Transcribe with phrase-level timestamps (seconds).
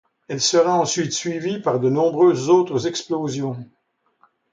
[0.29, 3.69] Elle sera ensuite suivie par de nombreuses autres explosions.